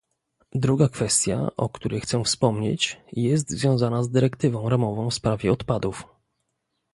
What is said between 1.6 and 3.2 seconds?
której chcę wspomnieć,